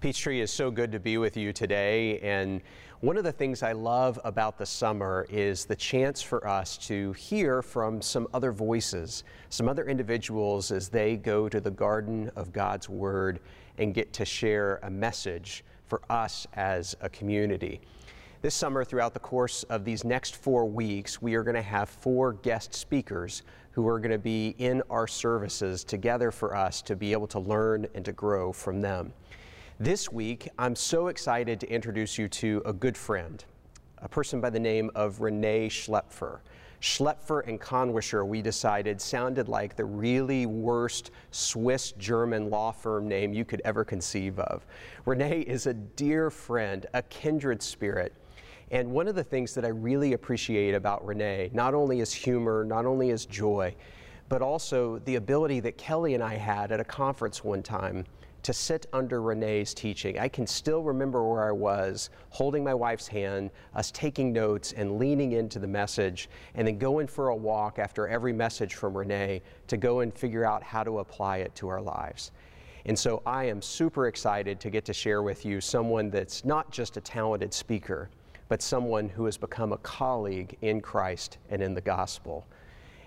[0.00, 2.18] Peachtree is so good to be with you today.
[2.18, 2.60] And
[3.00, 7.12] one of the things I love about the summer is the chance for us to
[7.14, 12.52] hear from some other voices, some other individuals as they go to the garden of
[12.52, 13.40] God's Word
[13.78, 17.80] and get to share a message for us as a community.
[18.42, 21.88] This summer, throughout the course of these next four weeks, we are going to have
[21.88, 26.96] four guest speakers who are going to be in our services together for us to
[26.96, 29.14] be able to learn and to grow from them.
[29.78, 33.44] This week, I'm so excited to introduce you to a good friend,
[33.98, 36.38] a person by the name of Rene Schlaepfer.
[36.80, 43.34] Schlaepfer and Kannwischer, we decided, sounded like the really worst Swiss German law firm name
[43.34, 44.64] you could ever conceive of.
[45.04, 48.14] Rene is a dear friend, a kindred spirit.
[48.70, 52.64] And one of the things that I really appreciate about Rene, not only is humor,
[52.64, 53.74] not only is joy,
[54.30, 58.06] but also the ability that Kelly and I had at a conference one time
[58.46, 60.20] to sit under Rene's teaching.
[60.20, 65.00] I can still remember where I was, holding my wife's hand, us taking notes and
[65.00, 69.42] leaning into the message, and then going for a walk after every message from Rene
[69.66, 72.30] to go and figure out how to apply it to our lives.
[72.84, 76.70] And so I am super excited to get to share with you someone that's not
[76.70, 78.10] just a talented speaker,
[78.48, 82.46] but someone who has become a colleague in Christ and in the gospel.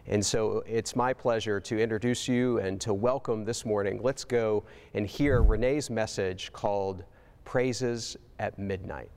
[0.10, 4.00] And so it's my pleasure to introduce you and to welcome this morning.
[4.02, 4.64] Let's go
[4.96, 7.04] and hear Rene's message called
[7.46, 9.12] Praises at Midnight.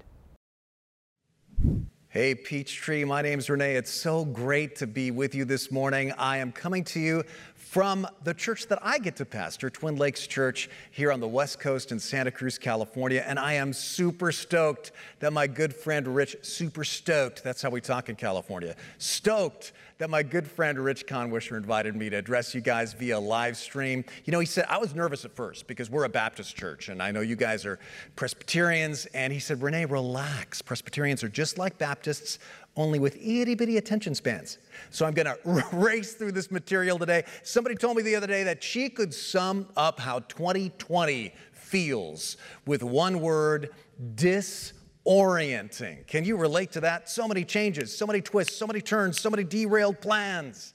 [2.10, 3.74] Hey, Peachtree, my name's Rene.
[3.74, 6.12] It's so great to be with you this morning.
[6.18, 7.24] I am coming to you
[7.72, 11.58] from the church that I get to pastor, Twin Lakes Church, here on the West
[11.58, 13.24] Coast in Santa Cruz, California.
[13.26, 17.80] And I am super stoked that my good friend Rich, super stoked, that's how we
[17.80, 22.60] talk in California, stoked that my good friend Rich Kannwischer invited me to address you
[22.60, 24.04] guys via live stream.
[24.24, 27.00] You know, he said, I was nervous at first because we're a Baptist church, and
[27.00, 27.78] I know you guys are
[28.16, 29.06] Presbyterians.
[29.14, 30.60] And he said, Rene, relax.
[30.60, 32.38] Presbyterians are just like Baptists,
[32.76, 34.58] only with itty bitty attention spans.
[34.90, 35.38] So I'm to
[35.72, 37.24] race through this material today.
[37.42, 42.82] Somebody told me the other day that she could sum up how 2020 feels with
[42.82, 43.70] one word
[44.14, 46.06] disorienting.
[46.06, 47.08] Can you relate to that?
[47.08, 50.74] So many changes, so many twists, so many turns, so many derailed plans.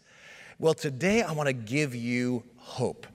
[0.60, 3.06] Well, today I want to give you hope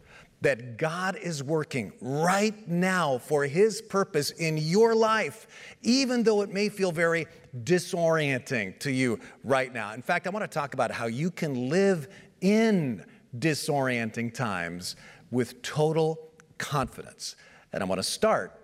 [0.42, 5.46] that God is working right now for His purpose in your life,
[5.82, 7.26] even though it may feel very
[7.62, 9.94] disorienting to you right now.
[9.94, 12.08] In fact, I want to talk about how you can live
[12.40, 13.04] in
[13.38, 14.96] disorienting times
[15.30, 17.36] with total confidence.
[17.72, 18.60] And I want to start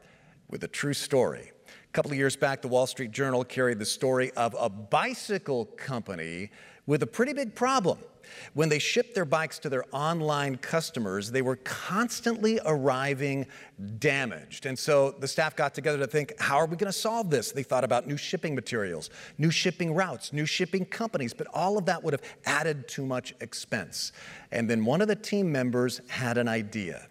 [0.50, 1.52] with a true story.
[1.98, 5.64] A couple of years back, the Wall Street Journal carried the story of a bicycle
[5.64, 6.48] company
[6.86, 7.98] with a pretty big problem.
[8.54, 13.46] When they shipped their bikes to their online customers, they were constantly arriving
[13.98, 14.66] damaged.
[14.66, 17.50] And so the staff got together to think, how are we going to solve this?
[17.50, 21.86] They thought about new shipping materials, new shipping routes, new shipping companies, but all of
[21.86, 24.12] that would have added too much expense.
[24.52, 27.08] And then one of the team members had an idea.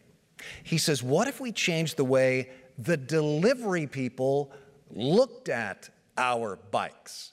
[0.64, 4.54] He says, What if we change the way the delivery people
[4.92, 7.32] looked at our bikes?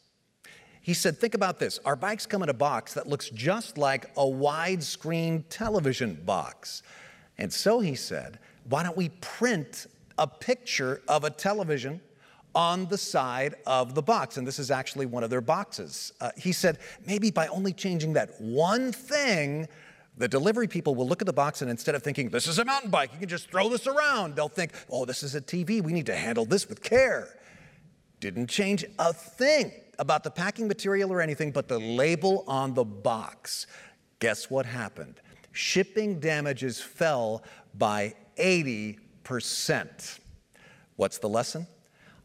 [0.84, 1.78] He said, Think about this.
[1.86, 6.82] Our bikes come in a box that looks just like a widescreen television box.
[7.38, 8.38] And so he said,
[8.68, 9.86] Why don't we print
[10.18, 12.02] a picture of a television
[12.54, 14.36] on the side of the box?
[14.36, 16.12] And this is actually one of their boxes.
[16.20, 19.66] Uh, he said, Maybe by only changing that one thing,
[20.18, 22.64] the delivery people will look at the box and instead of thinking, this is a
[22.64, 25.82] mountain bike, you can just throw this around, they'll think, oh, this is a TV,
[25.82, 27.28] we need to handle this with care.
[28.24, 32.82] Didn't change a thing about the packing material or anything but the label on the
[32.82, 33.66] box.
[34.18, 35.20] Guess what happened?
[35.52, 37.42] Shipping damages fell
[37.74, 40.20] by 80%.
[40.96, 41.66] What's the lesson?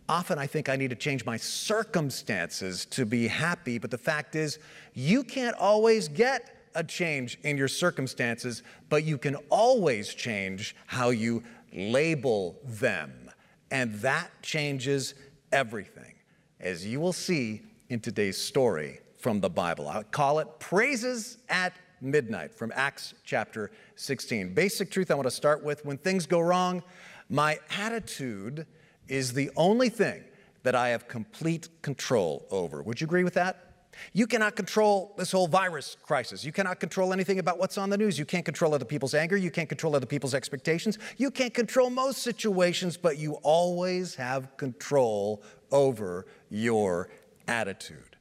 [0.07, 4.37] Often I think I need to change my circumstances to be happy, but the fact
[4.37, 4.57] is,
[4.93, 11.09] you can't always get a change in your circumstances, but you can always change how
[11.09, 11.43] you
[11.73, 13.29] label them.
[13.69, 15.13] And that changes
[15.51, 16.15] everything
[16.59, 19.87] as you will see in today's story from the Bible.
[19.87, 24.53] I call it Praises at Midnight from Acts chapter 16.
[24.53, 26.83] Basic truth I want to start with when things go wrong,
[27.29, 28.65] my attitude
[29.07, 30.23] is the only thing
[30.63, 32.81] that I have complete control over.
[32.81, 33.68] Would you agree with that?
[34.13, 36.43] You cannot control this whole virus crisis.
[36.43, 38.17] You cannot control anything about what's on the news.
[38.17, 39.37] You can't control other people's anger.
[39.37, 40.97] You can't control other people's expectations.
[41.17, 47.09] You can't control most situations, but you always have control over your
[47.47, 48.17] attitude.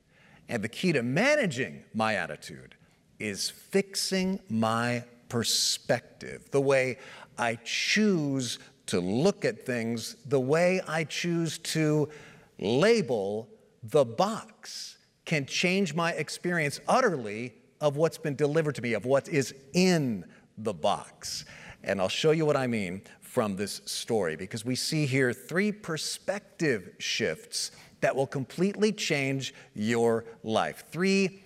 [0.48, 2.75] And the key to managing my attitude
[3.19, 6.98] is fixing my perspective, the way
[7.36, 8.58] I choose
[8.88, 12.08] to look at things the way I choose to
[12.58, 13.48] label
[13.82, 14.97] the box
[15.28, 17.52] can change my experience utterly
[17.82, 20.25] of what's been delivered to me, of what is in
[20.56, 21.44] the box.
[21.84, 25.70] And I'll show you what I mean from this story because we see here three
[25.70, 30.84] perspective shifts that will completely change your life.
[30.90, 31.42] Three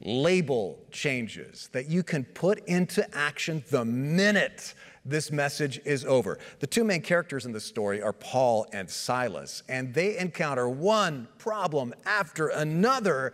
[0.00, 4.72] label changes that you can put into action the minute
[5.08, 6.38] this message is over.
[6.58, 11.28] The two main characters in the story are Paul and Silas, and they encounter one
[11.38, 13.32] problem after another,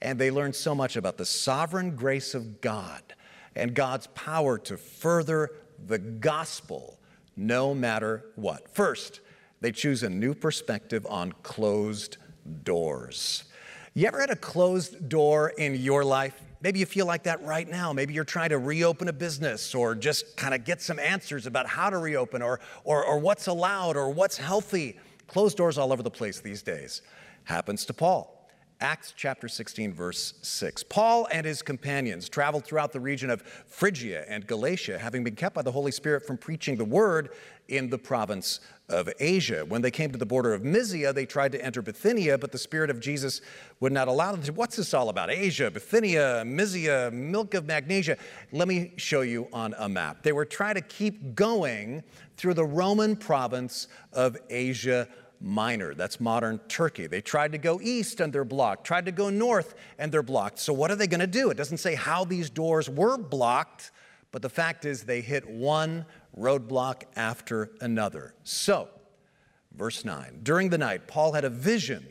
[0.00, 3.02] and they learn so much about the sovereign grace of God
[3.56, 5.50] and God's power to further
[5.86, 6.98] the gospel
[7.36, 8.74] no matter what.
[8.74, 9.20] First,
[9.60, 12.16] they choose a new perspective on closed
[12.62, 13.44] doors.
[13.94, 16.40] You ever had a closed door in your life?
[16.60, 17.92] Maybe you feel like that right now.
[17.92, 21.66] Maybe you're trying to reopen a business or just kind of get some answers about
[21.66, 24.98] how to reopen or, or, or what's allowed or what's healthy.
[25.28, 27.02] Closed doors all over the place these days.
[27.44, 28.34] Happens to Paul.
[28.80, 30.84] Acts chapter 16, verse 6.
[30.84, 35.56] Paul and his companions traveled throughout the region of Phrygia and Galatia, having been kept
[35.56, 37.30] by the Holy Spirit from preaching the word
[37.68, 39.64] in the province of Asia.
[39.66, 42.58] When they came to the border of Mysia, they tried to enter Bithynia, but the
[42.58, 43.42] Spirit of Jesus
[43.80, 44.52] would not allow them to.
[44.52, 45.30] What's this all about?
[45.30, 48.16] Asia, Bithynia, Mysia, milk of magnesia.
[48.50, 50.22] Let me show you on a map.
[50.22, 52.02] They were trying to keep going
[52.36, 55.06] through the Roman province of Asia
[55.40, 55.94] Minor.
[55.94, 57.06] That's modern Turkey.
[57.06, 60.58] They tried to go east and they're blocked, tried to go north and they're blocked.
[60.58, 61.50] So, what are they going to do?
[61.50, 63.92] It doesn't say how these doors were blocked,
[64.32, 66.04] but the fact is they hit one
[66.36, 68.34] roadblock after another.
[68.44, 68.88] So,
[69.74, 72.06] verse 9 during the night, Paul had a vision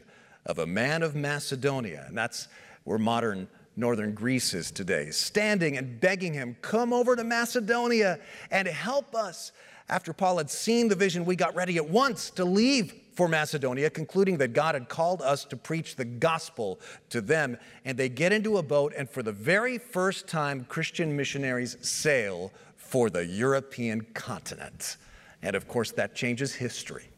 [0.46, 2.48] of a man of Macedonia, and that's
[2.84, 8.68] where modern northern Greece is today, standing and begging him, Come over to Macedonia and
[8.68, 9.52] help us.
[9.88, 13.90] After Paul had seen the vision, we got ready at once to leave for Macedonia,
[13.90, 16.80] concluding that God had called us to preach the gospel
[17.10, 17.58] to them.
[17.84, 22.54] And they get into a boat, and for the very first time, Christian missionaries sail
[22.76, 24.98] for the European continent.
[25.42, 27.10] And of course, that changes history.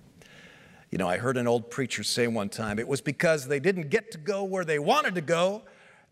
[0.90, 3.90] You know, I heard an old preacher say one time it was because they didn't
[3.90, 5.64] get to go where they wanted to go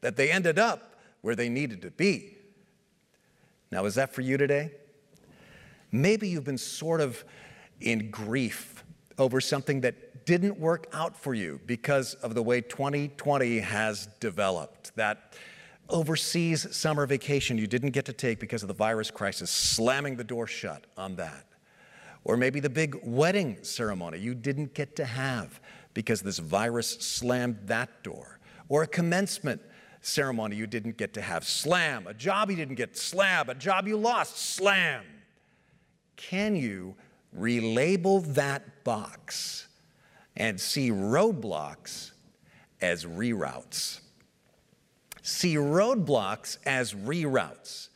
[0.02, 2.36] that they ended up where they needed to be.
[3.72, 4.72] Now, is that for you today?
[5.94, 7.24] Maybe you've been sort of
[7.80, 8.77] in grief
[9.18, 14.96] over something that didn't work out for you because of the way 2020 has developed.
[14.96, 15.34] That
[15.90, 20.24] overseas summer vacation you didn't get to take because of the virus crisis, slamming the
[20.24, 21.46] door shut on that.
[22.24, 25.60] Or maybe the big wedding ceremony you didn't get to have
[25.94, 28.40] because this virus slammed that door.
[28.70, 29.62] Or a commencement
[30.02, 32.06] ceremony you didn't get to have, slam.
[32.06, 33.50] A job you didn't get, slab.
[33.50, 35.04] A job you lost, slam.
[36.18, 36.96] Can you
[37.36, 39.68] relabel that box
[40.36, 42.12] and see roadblocks
[42.82, 44.02] as reroutes.
[45.22, 47.90] See roadblocks as reroutes.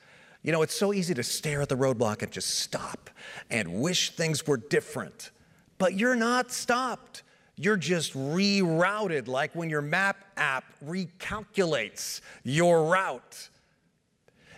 [0.44, 3.10] You know, it's so easy to stare at the roadblock and just stop
[3.50, 5.30] and wish things were different.
[5.78, 7.24] But you're not stopped.
[7.56, 13.50] You're just rerouted, like when your map app recalculates your route.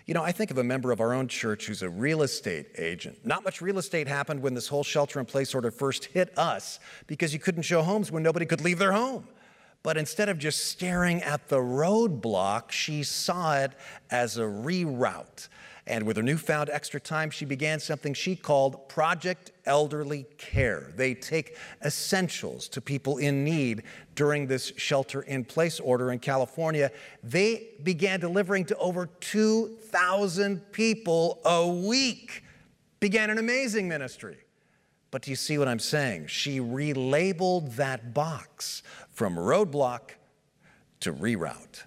[0.06, 2.68] You know, I think of a member of our own church who's a real estate
[2.78, 3.26] agent.
[3.26, 6.80] Not much real estate happened when this whole shelter in place order first hit us
[7.08, 9.28] because you couldn't show homes when nobody could leave their home.
[9.82, 13.72] But instead of just staring at the roadblock, she saw it
[14.10, 15.48] as a reroute.
[15.86, 20.94] And with her newfound extra time, she began something she called Project Elderly Care.
[20.96, 23.84] They take essentials to people in need
[24.16, 26.90] during this shelter in place order in California.
[27.22, 32.44] They began delivering to over 2,000 people a week,
[33.02, 34.38] began an amazing ministry.
[35.12, 36.28] But do you see what I'm saying?
[36.28, 40.12] She relabeled that box from roadblock
[41.02, 41.84] to reroute.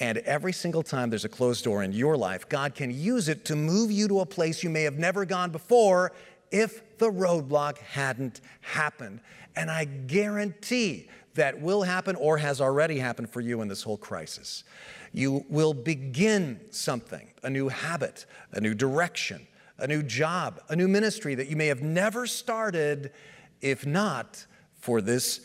[0.00, 3.44] And every single time there's a closed door in your life, God can use it
[3.46, 6.12] to move you to a place you may have never gone before
[6.50, 9.20] if the roadblock hadn't happened.
[9.56, 13.96] And I guarantee that will happen or has already happened for you in this whole
[13.96, 14.64] crisis.
[15.12, 19.46] You will begin something, a new habit, a new direction,
[19.78, 23.12] a new job, a new ministry that you may have never started
[23.60, 25.40] if not for this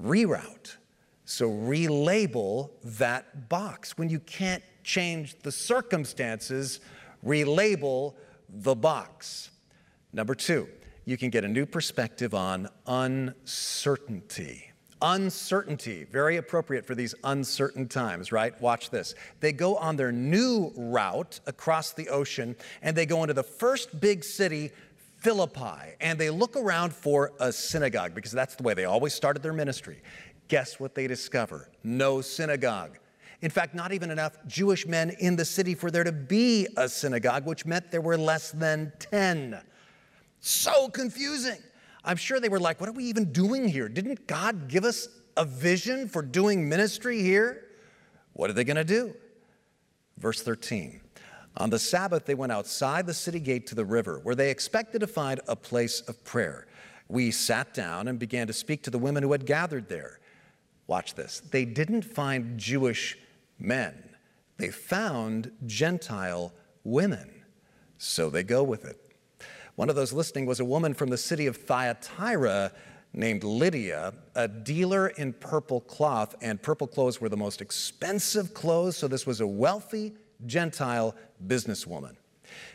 [0.00, 0.76] reroute.
[1.30, 3.98] So relabel that box.
[3.98, 6.80] When you can't change the circumstances,
[7.22, 8.14] relabel
[8.48, 9.50] the box.
[10.14, 10.66] Number two,
[11.04, 14.70] you can get a new perspective on uncertainty.
[15.02, 18.58] Uncertainty, very appropriate for these uncertain times, right?
[18.62, 19.14] Watch this.
[19.40, 24.00] They go on their new route across the ocean and they go into the first
[24.00, 24.70] big city
[25.18, 29.42] Philippi and they look around for a synagogue because that's the way they always started
[29.42, 30.00] their ministry.
[30.48, 31.70] Guess what they discover?
[31.84, 32.98] No synagogue.
[33.40, 36.88] In fact, not even enough Jewish men in the city for there to be a
[36.88, 39.60] synagogue, which meant there were less than 10.
[40.40, 41.58] So confusing.
[42.04, 43.88] I'm sure they were like, What are we even doing here?
[43.88, 47.66] Didn't God give us a vision for doing ministry here?
[48.32, 49.14] What are they going to do?
[50.16, 51.00] Verse 13.
[51.56, 55.00] On the Sabbath, they went outside the city gate to the river, where they expected
[55.00, 56.66] to find a place of prayer.
[57.08, 60.20] We sat down and began to speak to the women who had gathered there.
[60.88, 61.40] Watch this.
[61.50, 63.16] They didn't find Jewish
[63.60, 63.94] men,
[64.56, 66.52] they found Gentile
[66.82, 67.30] women.
[67.98, 68.96] So they go with it.
[69.74, 72.72] One of those listening was a woman from the city of Thyatira
[73.12, 78.96] named Lydia, a dealer in purple cloth, and purple clothes were the most expensive clothes,
[78.96, 80.14] so this was a wealthy
[80.46, 81.14] Gentile
[81.46, 82.16] businesswoman.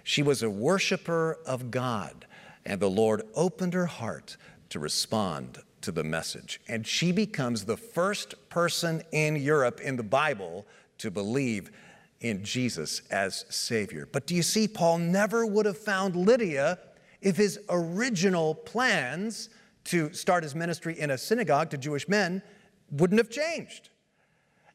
[0.04, 2.26] She was a worshiper of God,
[2.66, 4.38] and the Lord opened her heart
[4.70, 6.60] to respond to the message.
[6.68, 10.66] And she becomes the first person in Europe in the Bible
[10.98, 11.72] to believe
[12.22, 14.08] in Jesus as Savior.
[14.12, 16.80] But do you see, Paul never would have found Lydia
[17.22, 19.50] if his original plans
[19.86, 22.42] to start his ministry in a synagogue to Jewish men
[22.92, 23.90] wouldn't have changed.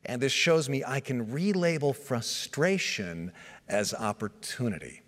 [0.04, 3.32] And this shows me I can relabel frustration
[3.68, 5.02] as opportunity.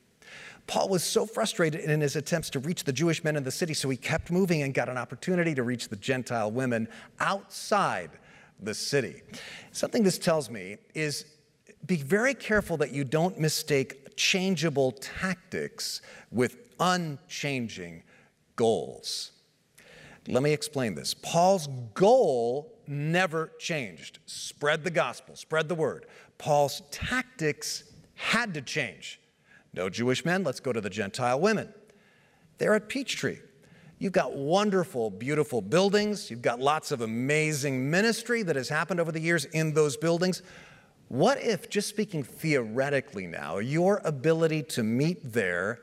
[0.71, 3.75] Paul was so frustrated in his attempts to reach the Jewish men in the city,
[3.75, 6.87] so he kept moving and got an opportunity to reach the Gentile women
[7.19, 8.13] outside
[8.63, 9.23] the city.
[9.73, 11.25] Something this tells me is
[11.87, 18.05] be very careful that you don't mistake changeable tactics with unchanging
[18.55, 19.33] goals.
[20.29, 21.15] Let me explain this.
[21.15, 26.07] Paul's goal never changed spread the gospel, spread the word.
[26.39, 27.83] Paul's tactics
[28.15, 29.21] had to change.
[29.73, 31.73] No Jewish men, let's go to the Gentile women.
[32.59, 33.39] They're at Peachtree.
[33.99, 36.31] You've got wonderful, beautiful buildings.
[36.31, 40.43] You've got lots of amazing ministry that has happened over the years in those buildings.
[41.09, 45.81] What if, just speaking theoretically now, your ability to meet there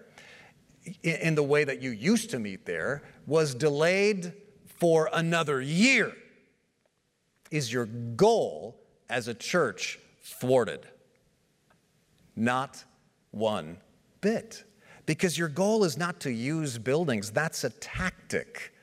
[1.03, 4.33] in the way that you used to meet there was delayed
[4.65, 6.13] for another year?
[7.51, 8.79] Is your goal
[9.09, 10.87] as a church thwarted?
[12.35, 12.83] Not
[13.37, 13.77] one
[14.21, 14.63] bit.
[15.05, 18.73] Because your goal is not to use buildings, that's a tactic.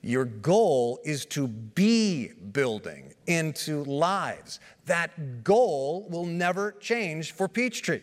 [0.00, 4.60] Your goal is to be building into lives.
[4.86, 8.00] That goal will never change for Peachtree.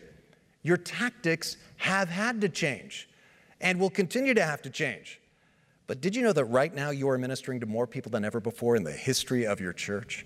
[0.62, 3.08] Your tactics have had to change
[3.60, 5.20] and will continue to have to change.
[5.86, 8.40] But did you know that right now you are ministering to more people than ever
[8.40, 10.24] before in the history of your church?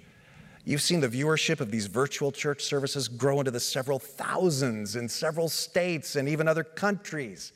[0.65, 5.09] You've seen the viewership of these virtual church services grow into the several thousands in
[5.09, 7.53] several states and even other countries.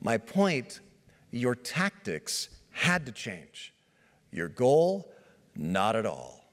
[0.00, 0.80] My point
[1.32, 3.74] your tactics had to change.
[4.30, 5.12] Your goal,
[5.56, 6.44] not at all.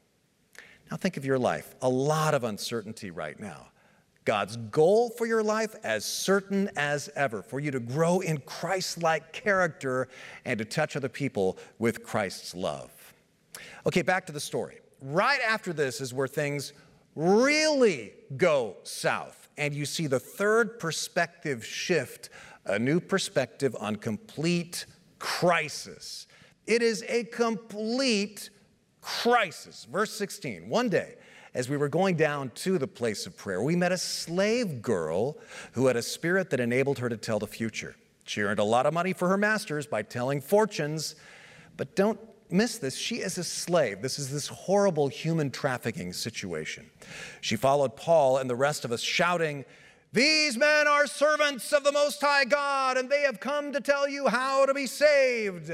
[0.89, 1.75] Now think of your life.
[1.81, 3.67] A lot of uncertainty right now.
[4.25, 9.03] God's goal for your life as certain as ever for you to grow in Christ
[9.03, 10.07] like character
[10.45, 12.91] and to touch other people with Christ's love.
[13.85, 14.77] Okay, back to the story.
[15.05, 16.71] Right after this is where things
[17.13, 22.29] really go south, and you see the third perspective shift
[22.65, 24.85] a new perspective on complete
[25.19, 26.27] crisis.
[26.65, 28.49] It is a complete
[29.01, 29.85] crisis.
[29.91, 31.15] Verse 16 One day,
[31.53, 35.37] as we were going down to the place of prayer, we met a slave girl
[35.73, 37.95] who had a spirit that enabled her to tell the future.
[38.23, 41.15] She earned a lot of money for her masters by telling fortunes,
[41.75, 42.17] but don't
[42.53, 42.95] miss this.
[42.95, 44.01] She is a slave.
[44.01, 46.89] This is this horrible human trafficking situation.
[47.41, 49.65] She followed Paul and the rest of us, shouting,
[50.13, 54.07] These men are servants of the Most High God, and they have come to tell
[54.07, 55.71] you how to be saved.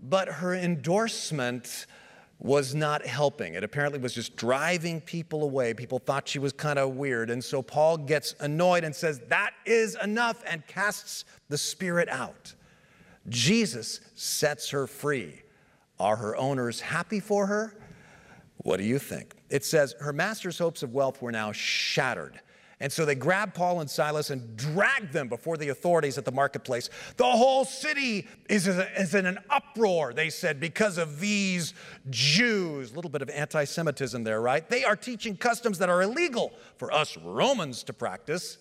[0.00, 1.86] But her endorsement
[2.38, 3.54] was not helping.
[3.54, 5.72] It apparently was just driving people away.
[5.72, 7.30] People thought she was kind of weird.
[7.30, 12.54] And so Paul gets annoyed and says, That is enough, and casts the spirit out.
[13.28, 15.42] Jesus sets her free.
[15.98, 17.74] Are her owners happy for her?
[18.58, 19.34] What do you think?
[19.48, 22.40] It says her master's hopes of wealth were now shattered.
[22.78, 26.32] And so they grabbed Paul and Silas and dragged them before the authorities at the
[26.32, 26.90] marketplace.
[27.16, 31.72] The whole city is, is in an uproar, they said, because of these
[32.10, 32.92] Jews.
[32.92, 34.68] A little bit of anti Semitism there, right?
[34.68, 38.58] They are teaching customs that are illegal for us Romans to practice.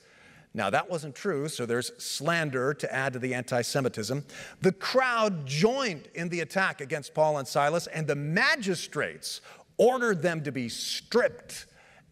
[0.56, 4.24] Now, that wasn't true, so there's slander to add to the anti Semitism.
[4.62, 9.42] The crowd joined in the attack against Paul and Silas, and the magistrates
[9.78, 11.66] ordered them to be stripped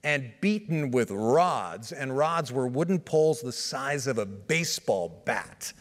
[0.04, 5.72] and beaten with rods, and rods were wooden poles the size of a baseball bat.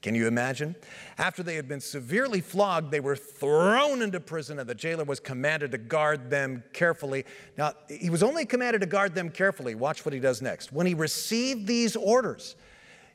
[0.00, 0.74] Can you imagine?
[1.18, 5.18] After they had been severely flogged, they were thrown into prison, and the jailer was
[5.18, 7.24] commanded to guard them carefully.
[7.56, 9.74] Now, he was only commanded to guard them carefully.
[9.74, 10.72] Watch what he does next.
[10.72, 12.56] When he received these orders,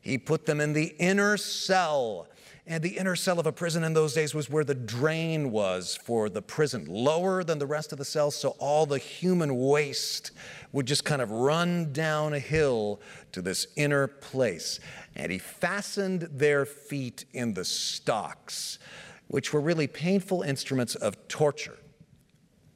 [0.01, 2.27] he put them in the inner cell.
[2.67, 5.97] And the inner cell of a prison in those days was where the drain was
[6.03, 10.31] for the prison, lower than the rest of the cells, so all the human waste
[10.71, 13.01] would just kind of run down a hill
[13.31, 14.79] to this inner place
[15.15, 18.79] and he fastened their feet in the stocks,
[19.27, 21.77] which were really painful instruments of torture.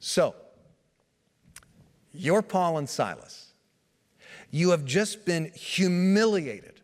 [0.00, 0.34] So,
[2.12, 3.52] you're Paul and Silas.
[4.50, 6.75] You have just been humiliated,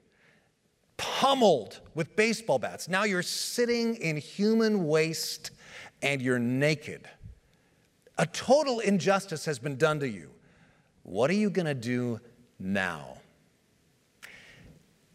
[0.96, 2.88] pummeled with baseball bats.
[2.88, 5.50] Now you're sitting in human waste
[6.02, 7.08] and you're naked.
[8.18, 10.30] A total injustice has been done to you.
[11.02, 12.20] What are you going to do
[12.58, 13.18] now?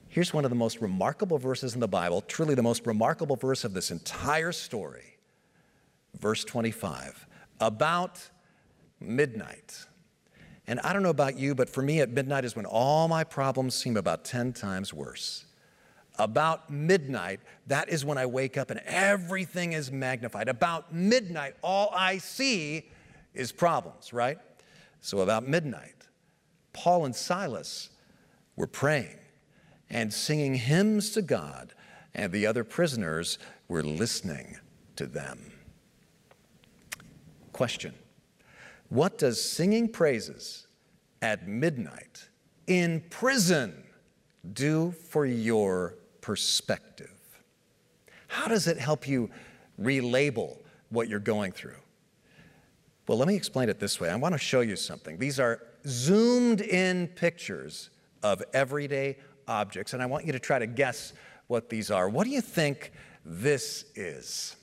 [0.09, 3.63] Here's one of the most remarkable verses in the Bible, truly the most remarkable verse
[3.63, 5.17] of this entire story.
[6.19, 7.27] Verse 25,
[7.59, 8.29] about
[8.99, 9.85] midnight.
[10.65, 13.23] And I don't know about you, but for me at midnight is when all my
[13.23, 15.45] problems seem about 10 times worse.
[16.19, 20.47] About midnight, that is when I wake up and everything is magnified.
[20.47, 22.89] About midnight, all I see
[23.33, 24.39] is problems, right?
[24.99, 26.07] So about midnight,
[26.73, 27.89] Paul and Silas
[28.55, 29.17] were praying
[29.89, 31.73] and singing hymns to God,
[32.13, 34.57] and the other prisoners were listening
[34.95, 35.51] to them.
[37.53, 37.93] Question
[38.89, 40.67] What does singing praises
[41.21, 42.29] at midnight
[42.67, 43.83] in prison
[44.53, 45.95] do for your
[46.27, 47.09] perspective?
[48.27, 49.29] How does it help you
[49.81, 50.57] relabel
[50.89, 51.79] what you're going through?
[53.07, 54.09] Well, let me explain it this way.
[54.09, 55.17] I want to show you something.
[55.17, 57.91] These are zoomed in pictures
[58.23, 61.13] of everyday objects, and I want you to try to guess
[61.47, 62.09] what these are.
[62.09, 62.91] What do you think
[63.23, 64.57] this is?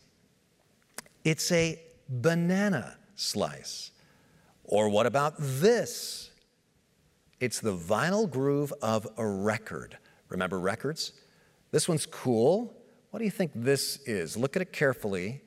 [1.25, 1.80] It's a
[2.11, 3.90] banana slice.
[4.64, 6.31] Or what about this?
[7.40, 9.96] It's the vinyl groove of a record.
[10.29, 11.14] Remember records?
[11.75, 12.73] This one's cool.
[13.11, 14.37] What do you think this is?
[14.37, 15.41] Look at it carefully.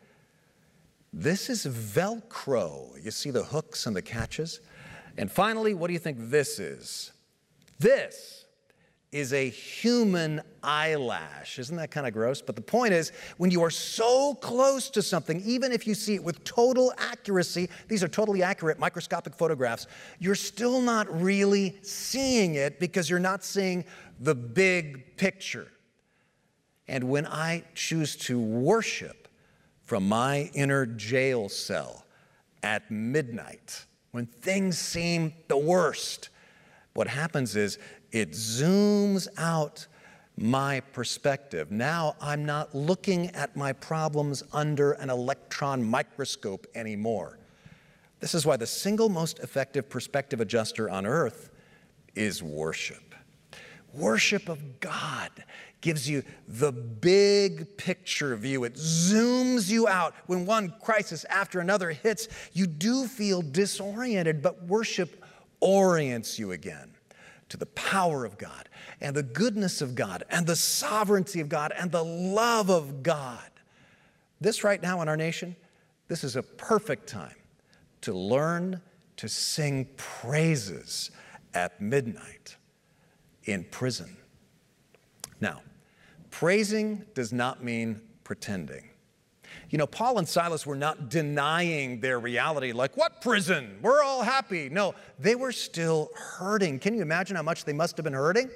[1.14, 3.02] This is Velcro.
[3.02, 4.60] You see the hooks and the catches?
[5.18, 7.14] And finally, what do you think this is?
[7.80, 8.44] This
[9.14, 11.60] is a human eyelash.
[11.60, 12.42] Isn't that kind of gross?
[12.42, 16.16] But the point is, when you are so close to something, even if you see
[16.16, 19.88] it with total accuracy, these are totally accurate microscopic photographs,
[20.20, 23.86] you're still not really seeing it because you're not seeing
[24.20, 25.72] the big picture.
[26.88, 29.28] And when I choose to worship
[29.84, 32.06] from my inner jail cell
[32.64, 36.30] at midnight, when things seem the worst,
[36.94, 37.78] what happens is
[38.12, 39.86] it zooms out
[40.38, 41.72] my perspective.
[41.72, 47.40] Now I'm not looking at my problems under an electron microscope anymore.
[48.20, 51.50] This is why the single most effective perspective adjuster on earth
[52.16, 53.07] is worship.
[53.94, 55.32] Worship of God
[55.82, 58.64] gives you the big picture view.
[58.64, 60.14] It zooms you out.
[60.26, 65.24] When one crisis after another hits, you do feel disoriented, but worship
[65.60, 66.92] orients you again
[67.50, 68.68] to the power of God
[69.00, 73.50] and the goodness of God and the sovereignty of God and the love of God.
[74.42, 75.56] This right now in our nation,
[76.08, 77.36] this is a perfect time
[78.02, 78.82] to learn
[79.16, 81.12] to sing praises
[81.54, 82.57] at midnight
[83.48, 84.16] in prison.
[85.42, 85.62] Now,
[86.30, 88.90] praising does not mean pretending.
[89.70, 93.80] You know, Paul and Silas were not denying their reality, like, what prison?
[93.82, 94.70] We're all happy.
[94.70, 96.80] No, they were still hurting.
[96.80, 98.50] Can you imagine how much they must have been hurting?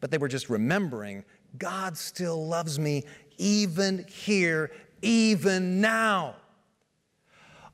[0.00, 1.24] But they were just remembering
[1.58, 3.04] God still loves me
[3.38, 4.70] even here,
[5.02, 6.36] even now.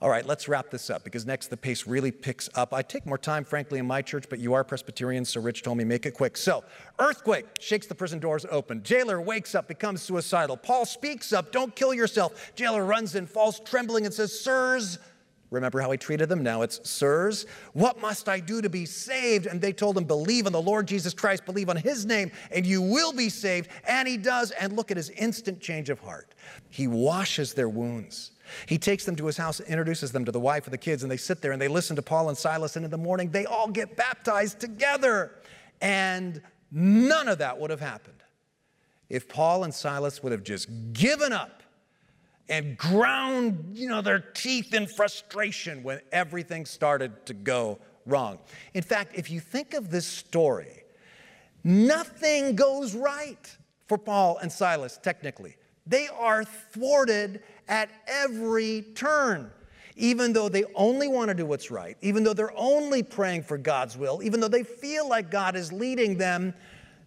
[0.03, 2.75] All right, let's wrap this up because next the pace really picks up.
[2.75, 5.79] I take more time, frankly, in my church, but you are Presbyterian, so Rich told
[5.79, 6.37] me make it quick.
[6.37, 6.65] So,
[6.99, 8.83] earthquake shakes the prison doors open.
[8.83, 10.57] Jailer wakes up, becomes suicidal.
[10.57, 12.51] Paul speaks up, don't kill yourself.
[12.57, 14.99] Jailer runs in, falls trembling, and says, Sirs,
[15.51, 16.43] Remember how he treated them?
[16.43, 19.47] Now it's, Sirs, what must I do to be saved?
[19.47, 22.67] And they told him, Believe on the Lord Jesus Christ, believe on his name, and
[22.67, 23.69] you will be saved.
[23.87, 24.51] And he does.
[24.53, 26.35] And look at his instant change of heart.
[26.71, 28.32] He washes their wounds.
[28.67, 31.11] He takes them to his house, introduces them to the wife and the kids, and
[31.11, 32.77] they sit there and they listen to Paul and Silas.
[32.77, 35.33] And in the morning, they all get baptized together.
[35.81, 38.23] And none of that would have happened
[39.09, 41.63] if Paul and Silas would have just given up
[42.49, 48.39] and ground, you know, their teeth in frustration when everything started to go wrong.
[48.75, 50.83] In fact, if you think of this story,
[51.63, 55.57] nothing goes right for Paul and Silas, technically.
[55.87, 59.51] They are thwarted at every turn.
[59.97, 63.59] Even though they only want to do what's right, even though they're only praying for
[63.59, 66.55] God's will, even though they feel like God is leading them,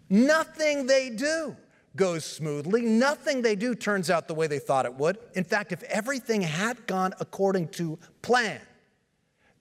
[0.09, 1.55] nothing they do
[1.95, 2.81] goes smoothly.
[2.81, 5.17] Nothing they do turns out the way they thought it would.
[5.33, 8.61] In fact, if everything had gone according to plan,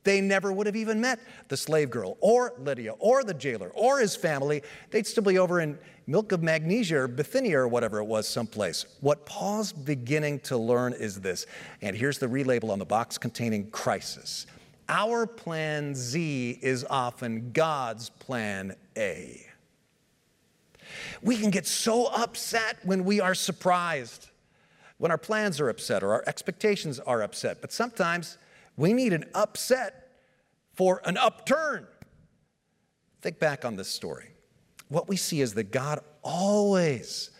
[0.04, 4.00] they never would have even met the slave girl or Lydia or the jailer or
[4.00, 4.62] his family.
[4.90, 8.84] They'd still be over in Milk of Magnesia or Bithynia or whatever it was, someplace.
[9.00, 11.46] What Paul's beginning to learn is this,
[11.80, 14.46] and here's the relabel on the box containing crisis.
[14.88, 19.46] Our plan Z is often God's plan A.
[21.22, 24.28] We can get so upset when we are surprised,
[24.98, 28.36] when our plans are upset or our expectations are upset, but sometimes
[28.76, 30.12] we need an upset
[30.74, 31.86] for an upturn.
[33.22, 34.30] Think back on this story.
[34.88, 37.30] What we see is that God always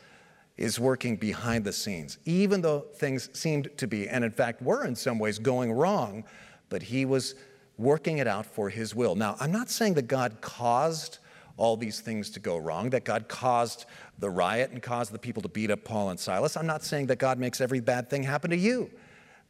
[0.56, 4.84] is working behind the scenes, even though things seemed to be, and in fact were
[4.84, 6.24] in some ways going wrong,
[6.68, 7.34] but He was
[7.76, 9.16] working it out for His will.
[9.16, 11.18] Now, I'm not saying that God caused
[11.56, 13.86] all these things to go wrong, that God caused
[14.18, 16.56] the riot and caused the people to beat up Paul and Silas.
[16.56, 18.90] I'm not saying that God makes every bad thing happen to you.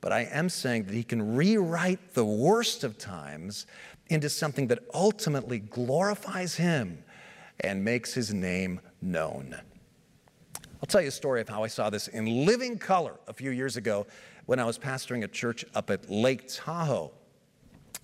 [0.05, 3.65] But I am saying that he can rewrite the worst of times
[4.09, 7.03] into something that ultimately glorifies him
[7.61, 9.57] and makes his name known.
[10.61, 13.51] I'll tell you a story of how I saw this in living color a few
[13.51, 14.07] years ago
[14.45, 17.11] when I was pastoring a church up at Lake Tahoe.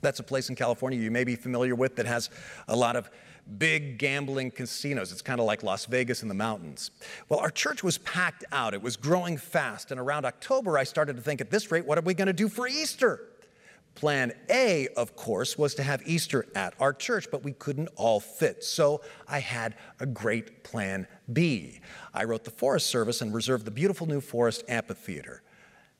[0.00, 2.30] That's a place in California you may be familiar with that has
[2.66, 3.10] a lot of
[3.58, 5.12] big gambling casinos.
[5.12, 6.90] It's kind of like Las Vegas in the mountains.
[7.28, 9.90] Well, our church was packed out, it was growing fast.
[9.90, 12.32] And around October, I started to think at this rate, what are we going to
[12.32, 13.26] do for Easter?
[13.94, 18.20] Plan A, of course, was to have Easter at our church, but we couldn't all
[18.20, 18.64] fit.
[18.64, 21.80] So I had a great plan B.
[22.14, 25.42] I wrote the Forest Service and reserved the beautiful new Forest Amphitheater.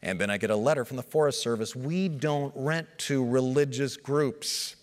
[0.02, 3.96] And then I get a letter from the Forest Service we don't rent to religious
[3.96, 4.76] groups.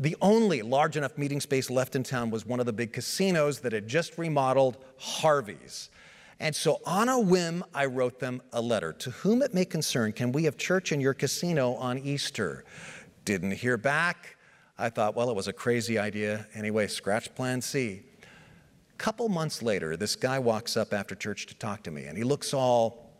[0.00, 3.60] The only large enough meeting space left in town was one of the big casinos
[3.60, 5.90] that had just remodeled Harvey's.
[6.40, 8.94] And so, on a whim, I wrote them a letter.
[8.94, 12.64] To whom it may concern, can we have church in your casino on Easter?
[13.26, 14.38] Didn't hear back.
[14.78, 16.46] I thought, well, it was a crazy idea.
[16.54, 18.00] Anyway, scratch plan C.
[18.96, 22.24] Couple months later, this guy walks up after church to talk to me, and he
[22.24, 23.10] looks all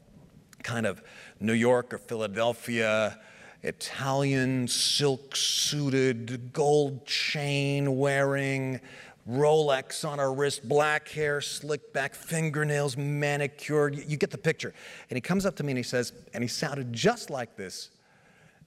[0.63, 1.03] kind of
[1.41, 3.19] New York or Philadelphia
[3.63, 8.81] Italian silk suited, gold chain wearing,
[9.29, 13.97] Rolex on her wrist, black hair, slick back, fingernails manicured.
[14.09, 14.73] You get the picture.
[15.09, 17.91] And he comes up to me and he says, and he sounded just like this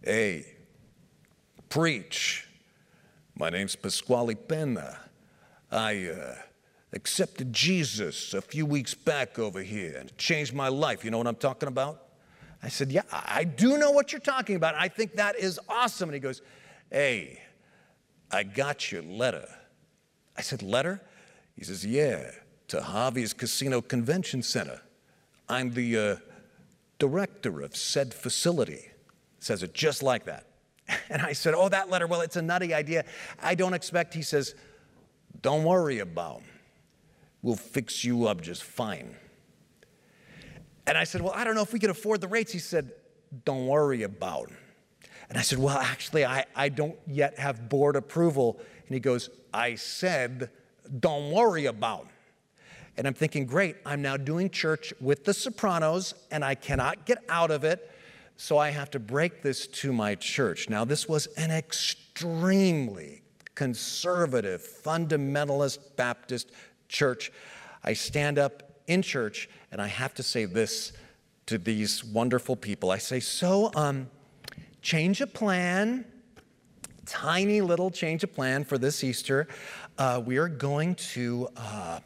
[0.04, 0.46] Hey,
[1.70, 2.48] preach.
[3.36, 5.00] My name's Pasquale Penna.
[5.72, 6.36] I uh,
[6.92, 11.04] accepted Jesus a few weeks back over here and changed my life.
[11.04, 12.03] You know what I'm talking about?
[12.64, 14.76] I said, Yeah, I do know what you're talking about.
[14.76, 16.10] I think that is awesome.
[16.10, 16.42] And he goes,
[16.90, 17.42] Hey,
[18.32, 19.48] I got your letter.
[20.38, 21.02] I said, Letter?
[21.56, 22.32] He says, Yeah,
[22.70, 24.82] to Harvey's Casino Convention Center.
[25.50, 26.16] I'm the uh,
[27.00, 28.92] director of said facility.
[29.40, 30.48] Says it just like that.
[31.10, 33.04] And I said, Oh, that letter, well, it's a nutty idea.
[33.42, 34.56] I don't expect, he says,
[35.42, 36.42] Don't worry about.
[37.42, 39.18] We'll fix you up just fine.
[40.86, 42.52] And I said, Well, I don't know if we could afford the rates.
[42.52, 42.92] He said,
[43.46, 44.58] Don't worry about them.
[45.30, 48.60] And I said, Well, actually, I, I don't yet have board approval.
[48.88, 50.50] And he goes, I said,
[51.00, 52.10] Don't worry about them.
[52.98, 57.24] And I'm thinking, Great, I'm now doing church with the Sopranos, and I cannot get
[57.30, 57.90] out of it.
[58.36, 60.70] So I have to break this to my church.
[60.70, 63.22] Now, this was an extremely
[63.56, 66.52] conservative, fundamentalist Baptist
[66.88, 67.32] church.
[67.84, 70.94] I stand up in church, and I have to say this
[71.46, 72.92] to these wonderful people.
[72.92, 74.10] I say, so, um,
[74.82, 76.06] change of plan,
[77.06, 79.48] tiny little change of plan for this Easter.
[79.98, 82.00] Uh, we are going to, uh,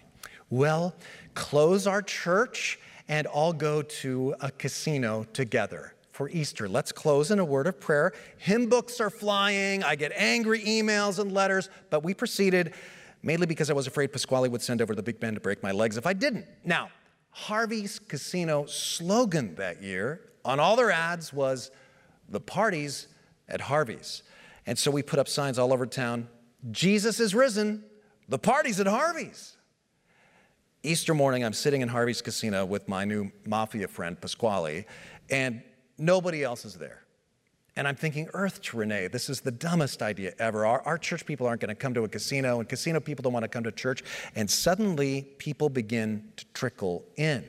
[0.49, 0.95] well,
[1.33, 6.67] close our church and all go to a casino together for Easter.
[6.67, 8.11] Let's close in a word of prayer.
[8.37, 9.83] Hymn books are flying.
[9.83, 12.73] I get angry emails and letters, but we proceeded
[13.27, 15.71] mainly because I was afraid Pasquale would send over the big man to break my
[15.71, 16.45] legs if I didn't.
[16.63, 16.89] Now,
[17.29, 21.69] Harvey's Casino slogan that year on all their ads was
[22.29, 23.09] the parties
[23.49, 24.23] at Harvey's.
[24.65, 26.29] And so we put up signs all over town
[26.71, 27.83] Jesus is risen,
[28.29, 29.57] the party's at Harvey's.
[30.81, 34.85] Easter morning, I'm sitting in Harvey's Casino with my new mafia friend, Pasquale,
[35.29, 35.61] and
[35.97, 37.03] nobody else is there.
[37.77, 40.65] And I'm thinking, Earth to Rene, this is the dumbest idea ever.
[40.65, 43.33] Our, our church people aren't going to come to a casino, and casino people don't
[43.33, 44.03] want to come to church.
[44.35, 47.45] And suddenly, people begin to trickle in.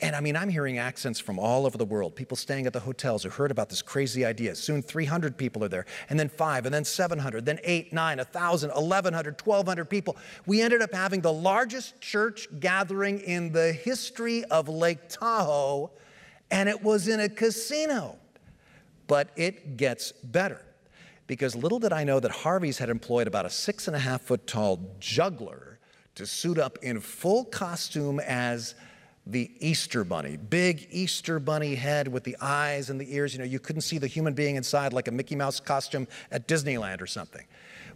[0.00, 2.14] And I mean, I'm hearing accents from all over the world.
[2.14, 4.54] People staying at the hotels who heard about this crazy idea.
[4.54, 8.70] Soon 300 people are there, and then five, and then 700, then eight, nine, 1,000,
[8.70, 10.16] 1,100, 1,200 people.
[10.46, 15.90] We ended up having the largest church gathering in the history of Lake Tahoe,
[16.52, 18.16] and it was in a casino.
[19.10, 20.62] But it gets better
[21.26, 24.22] because little did I know that Harvey's had employed about a six and a half
[24.22, 25.80] foot tall juggler
[26.14, 28.76] to suit up in full costume as
[29.26, 33.32] the Easter bunny, big Easter bunny head with the eyes and the ears.
[33.32, 36.46] You know, you couldn't see the human being inside like a Mickey Mouse costume at
[36.46, 37.46] Disneyland or something.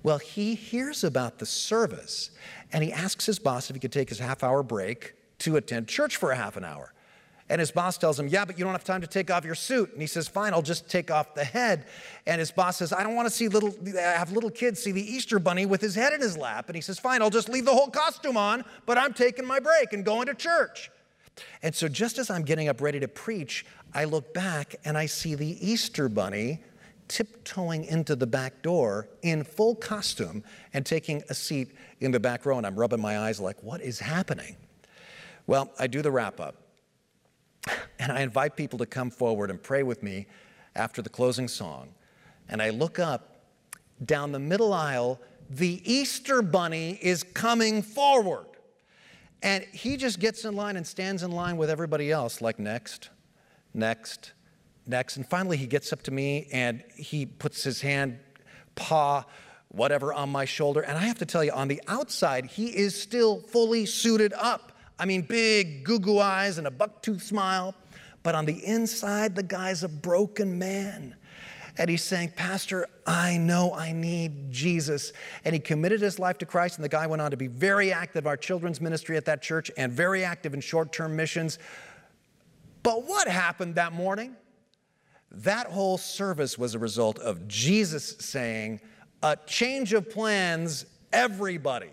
[0.03, 2.33] Well, he hears about the service
[2.73, 5.87] and he asks his boss if he could take his half hour break to attend
[5.87, 6.93] church for a half an hour.
[7.51, 9.55] And his boss tells him, Yeah, but you don't have time to take off your
[9.55, 9.93] suit.
[9.93, 11.87] And he says, Fine, I'll just take off the head.
[12.27, 15.03] And his boss says, I don't want to see little, have little kids see the
[15.03, 16.69] Easter bunny with his head in his lap.
[16.69, 19.61] And he says, Fine, I'll just leave the whole costume on, but I'm taking my
[19.61, 20.91] break and going to church.
[21.63, 25.07] And so, just as I'm getting up ready to preach, I look back and I
[25.07, 26.63] see the Easter bunny
[27.09, 31.69] tiptoeing into the back door in full costume and taking a seat
[32.01, 32.57] in the back row.
[32.57, 34.57] And I'm rubbing my eyes like, what is happening?
[35.47, 36.64] Well, I do the wrap up.
[37.99, 40.27] And I invite people to come forward and pray with me
[40.75, 41.95] after the closing song.
[42.49, 43.37] And I look up
[44.05, 48.47] down the middle aisle, the Easter bunny is coming forward.
[49.43, 53.11] And he just gets in line and stands in line with everybody else, like next,
[53.75, 54.33] next,
[54.87, 55.17] next.
[55.17, 58.19] And finally, he gets up to me and he puts his hand,
[58.75, 59.25] paw,
[59.69, 60.81] whatever, on my shoulder.
[60.81, 64.73] And I have to tell you, on the outside, he is still fully suited up.
[64.99, 67.75] I mean, big goo goo eyes and a bucktooth smile.
[68.23, 71.15] But on the inside, the guy's a broken man.
[71.77, 75.13] And he's saying, Pastor, I know I need Jesus.
[75.45, 76.77] And he committed his life to Christ.
[76.77, 79.43] And the guy went on to be very active, in our children's ministry at that
[79.43, 81.59] church, and very active in short term missions.
[82.83, 84.37] But what happened that morning?
[85.33, 88.81] That whole service was a result of Jesus saying,
[89.23, 91.91] a change of plans, everybody.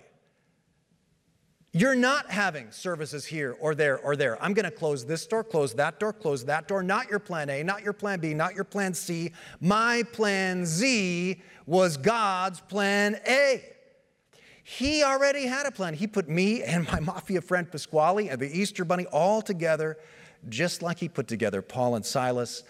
[1.74, 4.42] You're not having services here or there or there.
[4.44, 6.84] I'm going to close this door, close that door, close that door.
[6.84, 9.32] Not your plan A, not your plan B, not your plan C.
[9.62, 13.64] My plan Z was God's plan A.
[14.64, 15.94] He already had a plan.
[15.94, 19.98] He put me and my mafia friend Pasquale and the Easter Bunny all together,
[20.50, 22.64] just like he put together Paul and Silas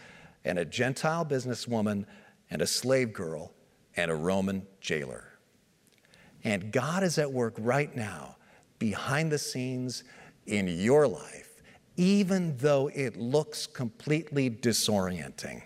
[0.45, 2.05] and a Gentile businesswoman
[2.51, 3.51] and a slave girl
[3.97, 5.27] and a Roman jailer.
[6.43, 8.35] And God is at work right now
[8.81, 10.03] behind the scenes
[10.47, 11.61] in your life,
[11.97, 15.61] even though it looks completely disorienting.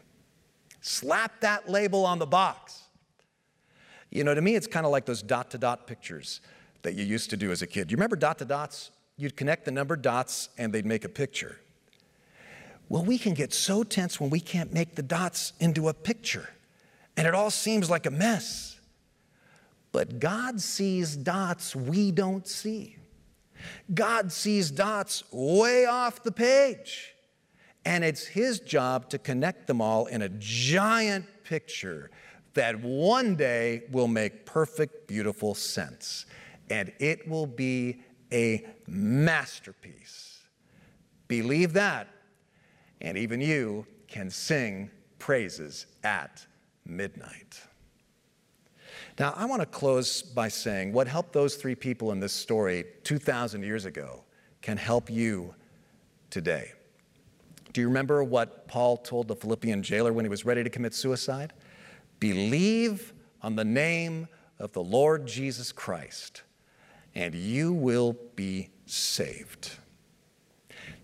[0.82, 2.84] Slap that label on the box.
[4.12, 6.42] You know, to me, it's kind of like those dot to dot pictures
[6.82, 7.90] that you used to do as a kid.
[7.90, 8.92] You remember dot to dots?
[9.16, 11.58] You'd connect the number dots and they'd make a picture.
[12.90, 16.50] Well, we can get so tense when we can't make the dots into a picture,
[17.16, 18.78] and it all seems like a mess.
[19.94, 22.98] But God sees dots we don't see.
[23.94, 27.14] God sees dots way off the page.
[27.86, 32.10] And it's his job to connect them all in a giant picture
[32.56, 36.26] that one day will make perfect, beautiful sense.
[36.70, 38.02] And it will be
[38.32, 40.40] a masterpiece.
[41.28, 42.08] Believe that,
[43.02, 46.46] and even you can sing praises at
[46.86, 47.62] midnight.
[49.20, 52.86] Now, I want to close by saying what helped those three people in this story
[53.04, 54.24] 2,000 years ago
[54.62, 55.54] can help you
[56.30, 56.74] today.
[57.74, 60.94] Do you remember what Paul told the Philippian jailer when he was ready to commit
[60.94, 61.54] suicide?
[62.20, 64.28] Believe on the name
[64.60, 66.44] of the Lord Jesus Christ,
[67.14, 69.72] and you will be saved.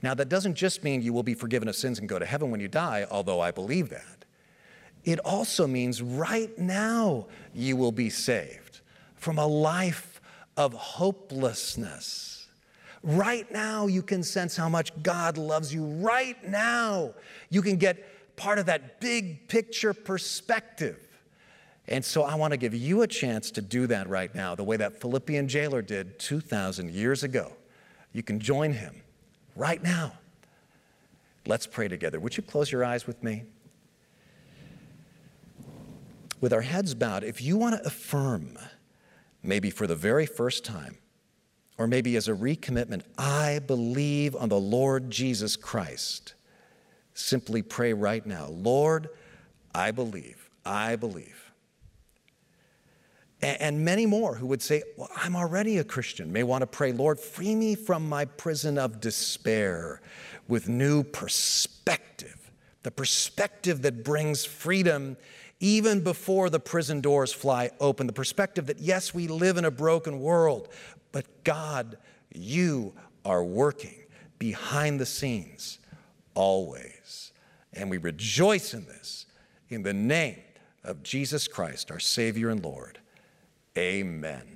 [0.01, 2.49] Now, that doesn't just mean you will be forgiven of sins and go to heaven
[2.49, 4.10] when you die, although I believe that.
[5.03, 8.81] It also means right now you will be saved
[9.15, 10.21] from a life
[10.57, 12.47] of hopelessness.
[13.03, 15.85] Right now, you can sense how much God loves you.
[15.85, 17.13] Right now,
[17.49, 21.07] you can get part of that big picture perspective.
[21.87, 24.63] And so, I want to give you a chance to do that right now, the
[24.63, 27.53] way that Philippian jailer did 2,000 years ago.
[28.13, 29.01] You can join him
[29.55, 30.13] right now.
[31.47, 32.19] Let's pray together.
[32.19, 33.45] Would you close your eyes with me?
[36.41, 38.57] With our heads bowed, if you want to affirm,
[39.43, 40.97] maybe for the very first time,
[41.77, 46.33] or maybe as a recommitment, I believe on the Lord Jesus Christ,
[47.13, 49.09] simply pray right now Lord,
[49.73, 51.37] I believe, I believe.
[53.43, 56.91] And many more who would say, Well, I'm already a Christian, may want to pray,
[56.91, 60.01] Lord, free me from my prison of despair
[60.47, 62.51] with new perspective,
[62.83, 65.17] the perspective that brings freedom
[65.61, 69.71] even before the prison doors fly open, the perspective that, yes, we live in a
[69.71, 70.67] broken world,
[71.11, 71.97] but God,
[72.33, 72.93] you
[73.23, 73.95] are working
[74.39, 75.77] behind the scenes
[76.33, 77.31] always.
[77.73, 79.27] And we rejoice in this
[79.69, 80.41] in the name
[80.83, 82.97] of Jesus Christ, our Savior and Lord.
[83.77, 84.50] Amen.